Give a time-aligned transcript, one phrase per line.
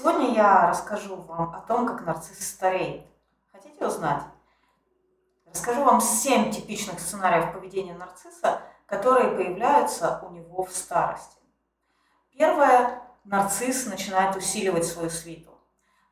[0.00, 3.04] Сегодня я расскажу вам о том, как нарцисс стареет.
[3.52, 4.22] Хотите узнать?
[5.52, 11.36] Расскажу вам 7 типичных сценариев поведения нарцисса, которые появляются у него в старости.
[12.32, 13.02] Первое.
[13.24, 15.50] Нарцисс начинает усиливать свою свиту.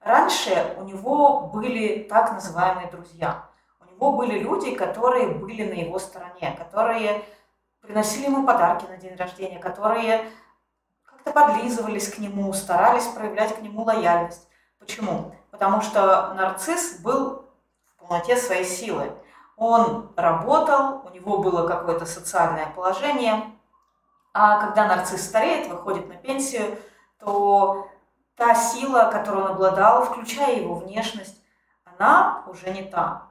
[0.03, 3.49] Раньше у него были так называемые друзья.
[3.81, 7.25] У него были люди, которые были на его стороне, которые
[7.81, 10.31] приносили ему подарки на день рождения, которые
[11.25, 14.49] как-то подлизывались к нему, старались проявлять к нему лояльность.
[14.79, 15.35] Почему?
[15.51, 17.45] Потому что нарцисс был
[17.97, 19.13] в полноте своей силы.
[19.57, 23.45] Он работал, у него было какое-то социальное положение,
[24.33, 26.79] а когда нарцисс стареет, выходит на пенсию,
[27.19, 27.89] то
[28.37, 31.43] та сила, которую он обладал, включая его внешность,
[31.85, 33.28] она уже не та.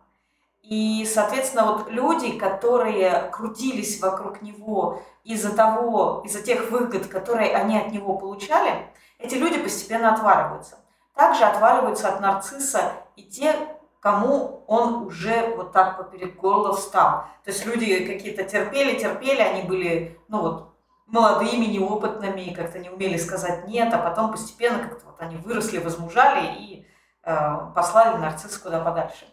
[0.70, 7.78] И, соответственно, вот люди, которые крутились вокруг него из-за того, из-за тех выгод, которые они
[7.78, 10.80] от него получали, эти люди постепенно отваливаются.
[11.16, 13.56] Также отваливаются от нарцисса и те,
[14.02, 17.24] кому он уже вот так поперек горла встал.
[17.46, 23.16] То есть люди какие-то терпели, терпели, они были, ну вот, молодыми, неопытными, как-то не умели
[23.16, 26.86] сказать нет, а потом постепенно как-то вот они выросли, возмужали и
[27.24, 29.28] э, послали нарцисса куда подальше.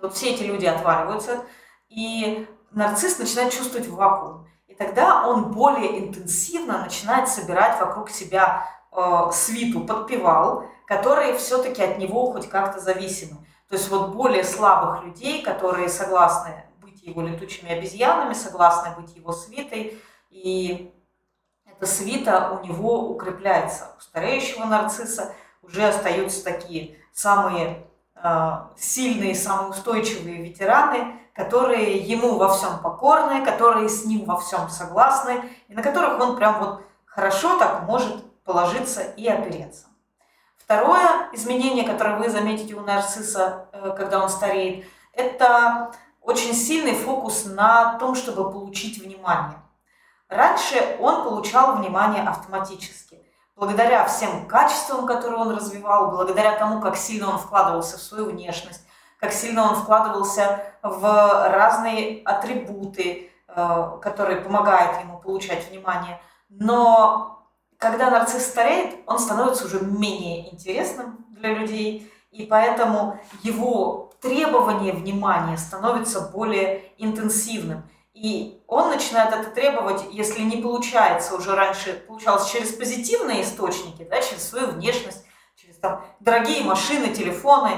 [0.00, 1.44] Вот все эти люди отваливаются,
[1.88, 4.48] и нарцисс начинает чувствовать вакуум.
[4.68, 11.98] И тогда он более интенсивно начинает собирать вокруг себя э, свиту, подпевал, которые все-таки от
[11.98, 13.38] него хоть как-то зависимы.
[13.68, 19.32] То есть вот более слабых людей, которые согласны быть его летучими обезьянами, согласны быть его
[19.32, 20.92] свитой, и
[21.64, 23.94] эта свита у него укрепляется.
[23.96, 27.86] У стареющего нарцисса уже остаются такие самые
[28.76, 35.42] сильные, самые устойчивые ветераны, которые ему во всем покорны, которые с ним во всем согласны,
[35.68, 39.86] и на которых он прям вот хорошо так может положиться и опереться.
[40.58, 47.44] Второе изменение, которое вы заметите у нарцисса, э, когда он стареет, это очень сильный фокус
[47.44, 49.58] на том, чтобы получить внимание.
[50.28, 53.19] Раньше он получал внимание автоматически
[53.60, 58.82] благодаря всем качествам, которые он развивал, благодаря тому, как сильно он вкладывался в свою внешность,
[59.18, 61.02] как сильно он вкладывался в
[61.52, 66.18] разные атрибуты, э, которые помогают ему получать внимание.
[66.48, 67.44] Но
[67.76, 75.58] когда нарцисс стареет, он становится уже менее интересным для людей, и поэтому его требование внимания
[75.58, 77.82] становится более интенсивным.
[78.12, 84.20] И он начинает это требовать, если не получается уже раньше, получалось через позитивные источники, да,
[84.20, 87.70] через свою внешность, через там, дорогие машины, телефоны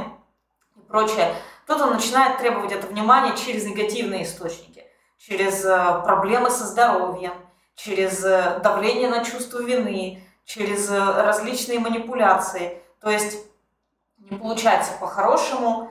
[0.77, 1.35] и прочее,
[1.67, 4.85] тут он начинает требовать это внимание через негативные источники,
[5.19, 7.35] через э, проблемы со здоровьем,
[7.75, 12.83] через э, давление на чувство вины, через э, различные манипуляции.
[13.01, 13.39] То есть
[14.19, 15.91] не получается по-хорошему,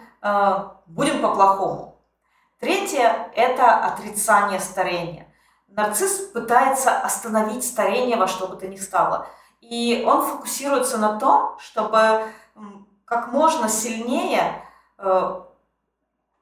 [0.88, 1.91] будем по-плохому.
[2.62, 5.26] Третье– это отрицание старения.
[5.68, 9.28] Нарцисс пытается остановить старение во что бы то ни стало.
[9.62, 12.32] И он фокусируется на том, чтобы
[13.06, 14.64] как можно сильнее
[15.00, 15.42] э,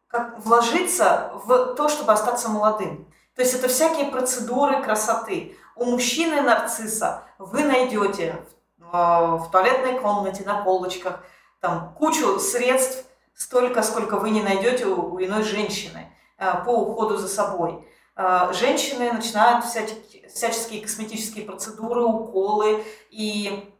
[0.09, 3.07] как вложиться в то, чтобы остаться молодым.
[3.35, 5.57] То есть это всякие процедуры красоты.
[5.77, 8.43] У мужчины нарцисса вы найдете
[8.77, 11.23] в, э, в туалетной комнате, на полочках,
[11.61, 13.05] там кучу средств,
[13.39, 17.87] столько, сколько вы не найдете у, у иной женщины э, по уходу за собой.
[18.15, 23.73] Э, женщины начинают всяческие, всяческие косметические процедуры, уколы и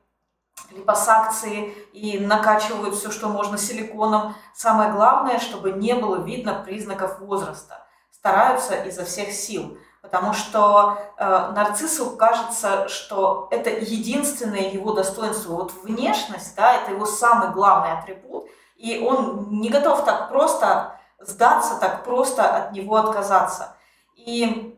[0.71, 4.33] липосакции, и накачивают все, что можно силиконом.
[4.55, 7.85] Самое главное, чтобы не было видно признаков возраста.
[8.11, 15.53] Стараются изо всех сил потому что э, нарциссу кажется, что это единственное его достоинство.
[15.53, 18.45] Вот внешность, да, это его самый главный атрибут,
[18.79, 23.75] и он не готов так просто сдаться, так просто от него отказаться.
[24.16, 24.73] И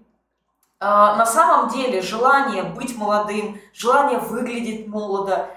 [0.80, 5.52] э, на самом деле желание быть молодым, желание выглядеть молодо,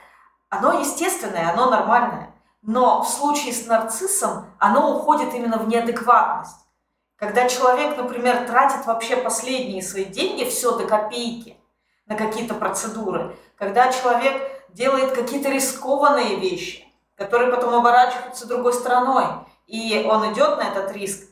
[0.51, 2.35] оно естественное, оно нормальное.
[2.61, 6.67] Но в случае с нарциссом оно уходит именно в неадекватность.
[7.17, 11.57] Когда человек, например, тратит вообще последние свои деньги, все до копейки,
[12.05, 14.35] на какие-то процедуры, когда человек
[14.69, 16.84] делает какие-то рискованные вещи,
[17.17, 19.27] которые потом оборачиваются другой стороной.
[19.67, 21.29] И он идет на этот риск,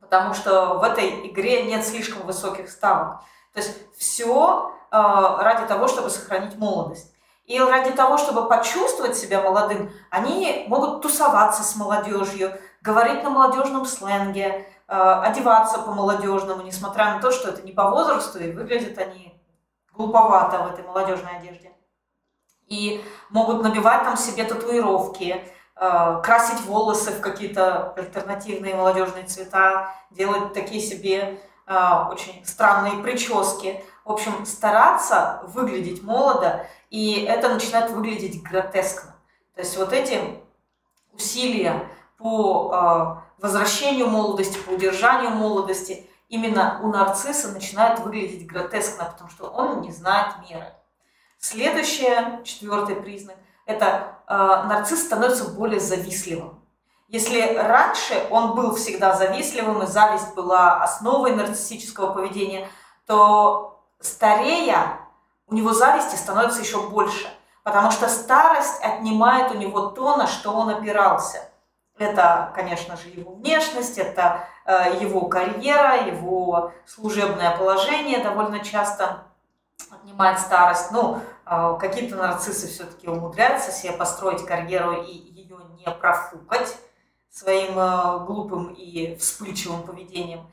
[0.00, 3.20] потому что в этой игре нет слишком высоких ставок.
[3.52, 7.12] То есть все э, ради того, чтобы сохранить молодость.
[7.44, 12.52] И ради того, чтобы почувствовать себя молодым, они могут тусоваться с молодежью,
[12.82, 18.40] говорить на молодежном сленге, э, одеваться по-молодежному, несмотря на то, что это не по возрасту,
[18.40, 19.40] и выглядят они
[19.92, 21.72] глуповато в этой молодежной одежде.
[22.66, 25.44] И могут набивать там себе татуировки,
[25.76, 31.74] э, красить волосы в какие-то альтернативные молодежные цвета, делать такие себе э,
[32.10, 33.82] очень странные прически.
[34.04, 39.14] В общем, стараться выглядеть молодо, и это начинает выглядеть гротескно.
[39.54, 40.20] То есть вот эти
[41.12, 41.88] усилия
[42.18, 49.48] по э, возвращению молодости, по удержанию молодости, именно у нарцисса начинают выглядеть гротескно, потому что
[49.48, 50.72] он не знает меры.
[51.38, 52.08] Следующий,
[52.44, 53.36] четвертый признак,
[53.66, 56.62] это э, нарцисс становится более завистливым.
[57.08, 62.68] Если раньше он был всегда завистливым, и зависть была основой нарциссического поведения,
[63.06, 64.98] то старея
[65.46, 67.28] у него зависти становится еще больше,
[67.62, 71.48] потому что старость отнимает у него то, на что он опирался.
[71.98, 79.25] Это, конечно же, его внешность, это э, его карьера, его служебное положение довольно часто
[79.92, 80.90] отнимает старость.
[80.90, 86.76] Ну, э, какие-то нарциссы все-таки умудряются себе построить карьеру и ее не профукать
[87.30, 90.46] своим э, глупым и вспыльчивым поведением.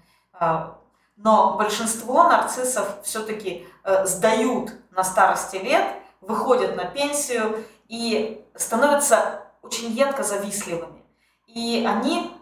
[1.16, 3.68] Но большинство нарциссов все-таки
[4.04, 5.88] сдают на старости лет,
[6.22, 11.04] выходят на пенсию и становятся очень едко завистливыми.
[11.48, 12.36] И они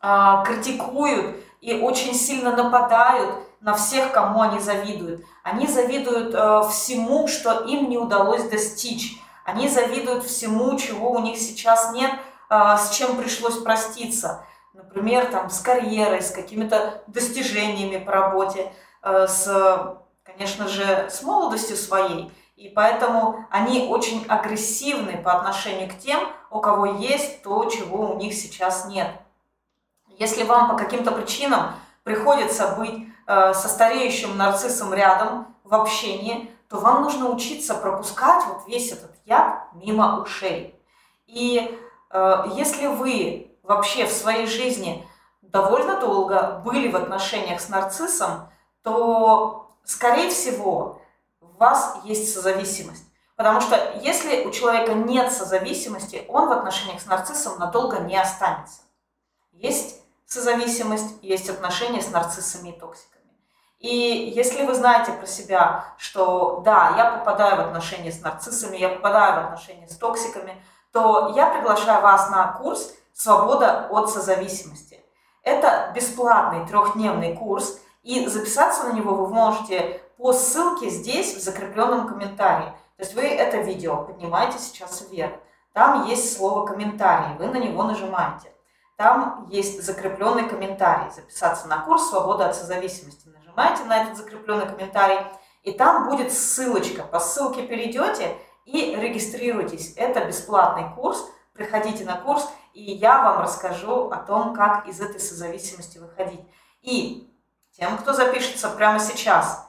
[0.00, 5.24] а, критикуют и очень сильно нападают на всех, кому они завидуют.
[5.44, 9.20] Они завидуют э, всему, что им не удалось достичь.
[9.44, 12.10] Они завидуют всему, чего у них сейчас нет,
[12.48, 14.46] э, с чем пришлось проститься.
[14.72, 21.76] Например, там, с карьерой, с какими-то достижениями по работе, э, с, конечно же, с молодостью
[21.76, 22.32] своей.
[22.56, 28.16] И поэтому они очень агрессивны по отношению к тем, у кого есть то, чего у
[28.16, 29.10] них сейчас нет.
[30.08, 37.02] Если вам по каким-то причинам приходится быть со стареющим нарциссом рядом в общении, то вам
[37.02, 40.78] нужно учиться пропускать вот весь этот яд мимо ушей.
[41.26, 41.78] И
[42.10, 45.06] э, если вы вообще в своей жизни
[45.40, 48.48] довольно долго были в отношениях с нарциссом,
[48.82, 51.00] то, скорее всего,
[51.40, 53.04] у вас есть созависимость.
[53.36, 58.82] Потому что если у человека нет созависимости, он в отношениях с нарциссом надолго не останется.
[59.52, 63.13] Есть созависимость, есть отношения с нарциссами и токсиками.
[63.84, 68.88] И если вы знаете про себя, что да, я попадаю в отношения с нарциссами, я
[68.88, 70.56] попадаю в отношения с токсиками,
[70.90, 75.04] то я приглашаю вас на курс «Свобода от созависимости».
[75.42, 82.08] Это бесплатный трехдневный курс, и записаться на него вы можете по ссылке здесь, в закрепленном
[82.08, 82.72] комментарии.
[82.96, 85.34] То есть вы это видео поднимаете сейчас вверх.
[85.74, 88.50] Там есть слово «комментарий», вы на него нажимаете.
[88.96, 91.10] Там есть закрепленный комментарий.
[91.10, 93.24] Записаться на курс «Свобода от созависимости».
[93.56, 95.18] Нажимаете на этот закрепленный комментарий,
[95.62, 97.04] и там будет ссылочка.
[97.04, 99.94] По ссылке перейдете и регистрируйтесь.
[99.96, 101.24] Это бесплатный курс.
[101.52, 106.40] Приходите на курс, и я вам расскажу о том, как из этой созависимости выходить.
[106.82, 107.32] И
[107.78, 109.68] тем, кто запишется прямо сейчас,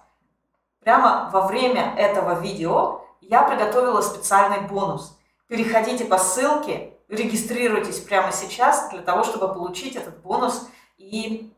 [0.80, 5.18] прямо во время этого видео, я приготовила специальный бонус.
[5.48, 10.68] Переходите по ссылке, регистрируйтесь прямо сейчас для того, чтобы получить этот бонус
[10.98, 11.55] и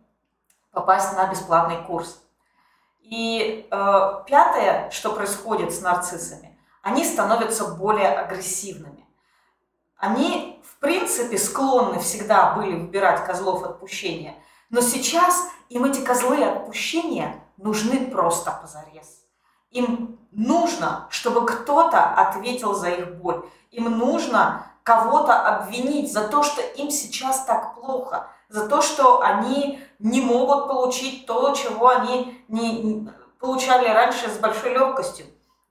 [0.77, 2.21] попасть на бесплатный курс.
[3.01, 9.03] И э, пятое, что происходит с нарциссами, они становятся более агрессивными.
[9.97, 14.35] Они, в принципе, склонны всегда были выбирать козлов отпущения,
[14.69, 19.23] но сейчас им эти козлы отпущения нужны просто позарез.
[19.71, 23.49] Им нужно, чтобы кто-то ответил за их боль.
[23.71, 29.79] Им нужно кого-то обвинить за то, что им сейчас так плохо, за то, что они
[29.99, 35.25] не могут получить то, чего они не получали раньше с большой легкостью.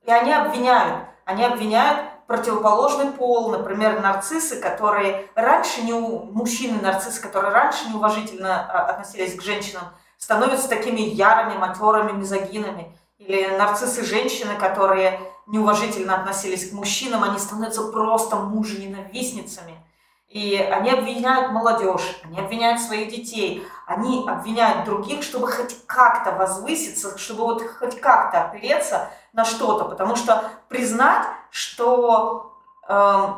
[0.04, 1.04] И они обвиняют.
[1.24, 8.86] Они обвиняют противоположный пол, например, нарциссы, которые раньше не мужчины нарциссы, которые раньше неуважительно а,
[8.90, 9.84] относились к женщинам,
[10.18, 17.82] становятся такими ярыми, матерыми, мизогинами или нарциссы женщины, которые неуважительно относились к мужчинам, они становятся
[17.84, 19.74] просто мужененавистницами.
[20.28, 27.16] И они обвиняют молодежь, они обвиняют своих детей, они обвиняют других, чтобы хоть как-то возвыситься,
[27.16, 29.84] чтобы вот хоть как-то опереться на что-то.
[29.84, 32.52] Потому что признать, что
[32.88, 33.28] э,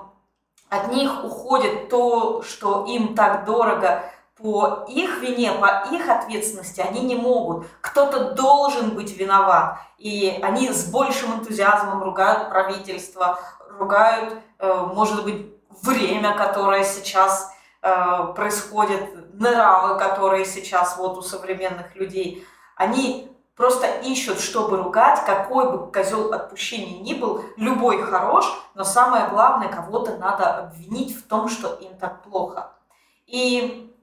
[0.71, 4.05] от них уходит то, что им так дорого,
[4.41, 7.67] по их вине, по их ответственности они не могут.
[7.81, 9.79] Кто-то должен быть виноват.
[9.99, 13.41] И они с большим энтузиазмом ругают правительство,
[13.79, 21.95] ругают, э, может быть, время, которое сейчас э, происходит, нравы, которые сейчас вот у современных
[21.95, 22.45] людей.
[22.77, 29.29] Они просто ищут, чтобы ругать, какой бы козел отпущения ни был, любой хорош, но самое
[29.29, 32.73] главное, кого-то надо обвинить в том, что им так плохо.
[33.27, 33.95] И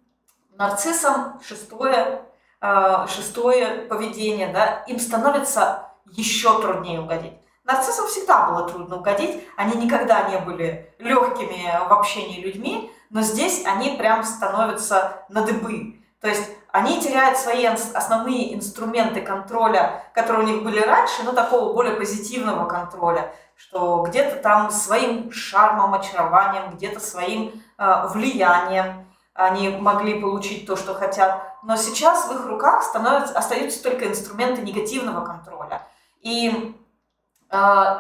[0.57, 2.22] нарциссам шестое,
[2.62, 7.34] э, шестое поведение, да, им становится еще труднее угодить.
[7.65, 13.65] Нарциссам всегда было трудно угодить, они никогда не были легкими в общении людьми, но здесь
[13.65, 16.00] они прям становятся на дыбы.
[16.22, 21.74] То есть они теряют свои основные инструменты контроля, которые у них были раньше, но такого
[21.74, 30.19] более позитивного контроля, что где-то там своим шармом, очарованием, где-то своим э, влиянием они могли
[30.19, 31.41] получить то, что хотят.
[31.63, 35.81] Но сейчас в их руках становятся, остаются только инструменты негативного контроля.
[36.22, 36.75] И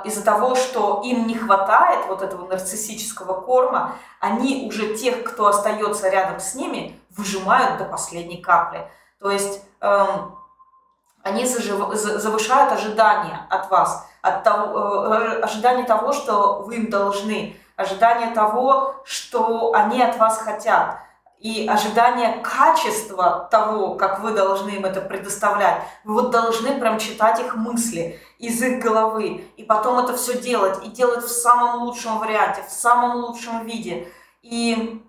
[0.03, 6.09] из-за того, что им не хватает вот этого нарциссического корма, они уже тех, кто остается
[6.09, 8.87] рядом с ними, выжимают до последней капли.
[9.19, 10.05] То есть э,
[11.23, 11.93] они зажив...
[11.93, 18.95] завышают ожидания от вас, от того, э, ожидание того, что вы им должны, ожидание того,
[19.05, 21.04] что они от вас хотят
[21.39, 25.81] и ожидание качества того, как вы должны им это предоставлять.
[26.03, 30.85] Вы вот должны прям читать их мысли из их головы, и потом это все делать,
[30.85, 34.07] и делать в самом лучшем варианте, в самом лучшем виде.
[34.41, 35.01] И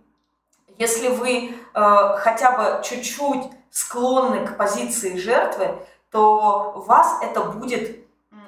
[0.78, 5.74] если вы э, хотя бы чуть-чуть склонны к позиции жертвы,
[6.10, 7.98] то вас это будет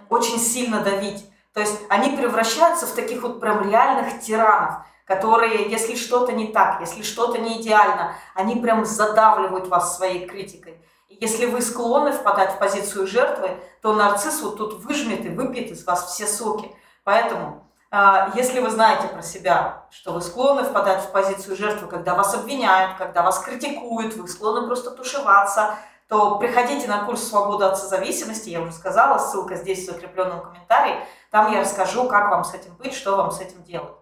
[0.08, 1.24] очень сильно давить.
[1.52, 4.76] То есть они превращаются в таких вот прям реальных тиранов,
[5.08, 10.84] которые, если что-то не так, если что-то не идеально, они прям задавливают вас своей критикой.
[11.08, 15.70] И если вы склонны впадать в позицию жертвы, то нарцисс вот тут выжмет и выпьет
[15.70, 16.70] из вас все соки.
[17.04, 22.14] Поэтому а, если вы знаете про себя, что вы склонны впадать в позицию жертвы, когда
[22.14, 25.76] вас обвиняют, когда вас критикуют, вы склонны просто тушеваться,
[26.10, 30.96] то приходите на курс «Свобода от созависимости», я уже сказала, ссылка здесь в закрепленном комментарии,
[31.30, 33.94] там я расскажу, как вам с этим быть, что вам с этим делать.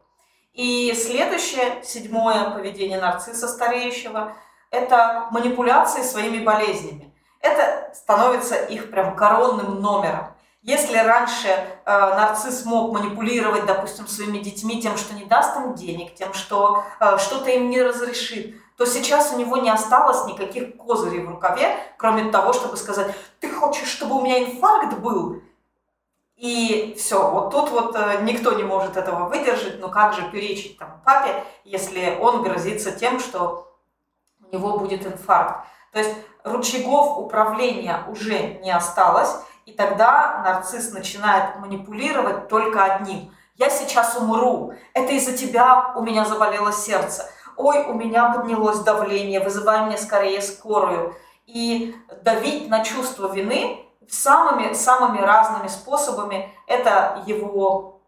[0.56, 4.32] И следующее, седьмое поведение нарцисса стареющего–
[4.70, 7.12] это манипуляции своими болезнями.
[7.40, 10.28] Это становится их прям коронным номером.
[10.62, 16.14] Если раньше э, нарцисс мог манипулировать, допустим, своими детьми тем, что не даст им денег,
[16.14, 21.20] тем, что э, что-то им не разрешит, то сейчас у него не осталось никаких козырей
[21.20, 25.42] в рукаве, кроме того, чтобы сказать, ты хочешь, чтобы у меня инфаркт был?
[26.36, 30.78] И все, вот тут вот э, никто не может этого выдержать, но как же перечить
[30.78, 33.74] там папе, если он грозится тем, что
[34.40, 35.66] у него будет инфаркт.
[35.92, 36.14] То есть
[36.44, 43.32] рычагов управления уже не осталось, и тогда нарцисс начинает манипулировать только одним.
[43.54, 44.74] Я сейчас умру.
[44.92, 47.26] Это из-за тебя у меня заболело сердце.
[47.56, 51.16] Ой, у меня поднялось давление, вызывай мне скорее скорую.
[51.46, 58.00] И давить на чувство вины самыми, самыми разными способами– это его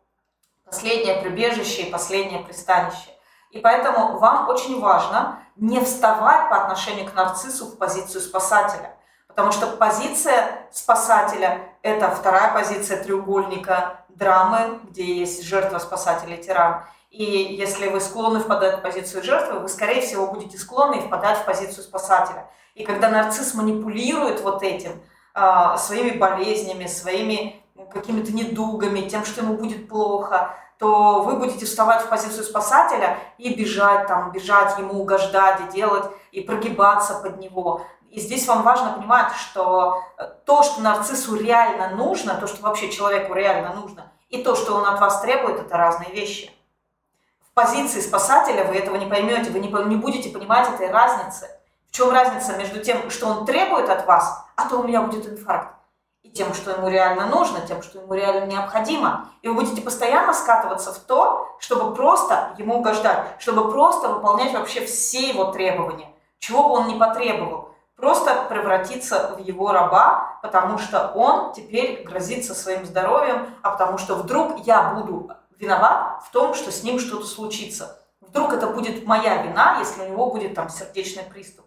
[0.65, 3.11] последнее прибежище и последнее пристанище.
[3.51, 8.95] И поэтому вам очень важно не вставать по отношению к нарциссу в позицию спасателя.
[9.27, 16.83] Потому что позиция спасателя– это вторая позиция треугольника драмы, где есть жертва, спасатель и тиран.
[17.11, 21.45] И если вы склонны впадать в позицию жертвы, вы, скорее всего, будете склонны впадать в
[21.45, 22.51] позицию спасателя.
[22.75, 25.01] И когда нарцисс манипулирует вот этим,
[25.39, 32.03] э, своими болезнями, своими какими-то недугами, тем, что ему будет плохо, то вы будете вставать
[32.03, 37.83] в позицию спасателя и бежать там, бежать ему угождать и делать, и прогибаться под него.
[38.11, 42.91] И здесь вам важно понимать, что э, то, что нарциссу реально нужно, то, что вообще
[42.91, 46.51] человеку реально нужно, и то, что он от вас требует, это разные вещи.
[47.41, 51.51] В позиции спасателя вы этого не поймете, вы не будете понимать этой разницы.
[51.89, 55.29] В чем разница между тем, что он требует от вас, а то у меня будет
[55.29, 55.75] инфаркт,
[56.23, 59.29] и тем, что ему реально нужно, тем, что ему реально необходимо.
[59.43, 64.85] И вы будете постоянно скатываться в то, чтобы просто ему угождать, чтобы просто выполнять вообще
[64.85, 67.69] все его требования, чего бы он ни потребовал
[67.99, 74.15] просто превратиться в его раба, потому что он теперь грозится своим здоровьем, а потому что
[74.15, 78.01] вдруг я буду виноват в том, что с ним что-то случится.
[78.21, 81.67] Вдруг это будет моя вина, если у него будет там сердечный приступ.